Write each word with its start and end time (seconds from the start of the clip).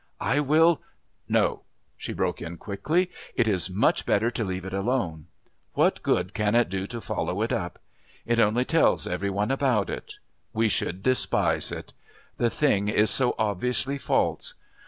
I 0.19 0.39
will" 0.39 0.81
"No," 1.39 1.61
she 1.95 2.11
broke 2.11 2.41
in 2.41 2.57
quickly. 2.57 3.11
"It 3.35 3.47
is 3.47 3.69
much 3.69 4.03
better 4.03 4.31
to 4.31 4.43
leave 4.43 4.65
it 4.65 4.73
alone. 4.73 5.27
What 5.73 6.01
good 6.01 6.33
can 6.33 6.55
it 6.55 6.69
do 6.71 6.87
to 6.87 6.99
follow 6.99 7.43
it 7.43 7.53
up? 7.53 7.77
It 8.25 8.39
only 8.39 8.65
tells 8.65 9.05
every 9.05 9.29
one 9.29 9.51
about 9.51 9.91
it. 9.91 10.15
We 10.53 10.69
should 10.69 11.03
despise 11.03 11.71
it. 11.71 11.93
The 12.37 12.49
thing 12.49 12.87
is 12.87 13.11
so 13.11 13.35
obviously 13.37 13.99
false. 13.99 14.55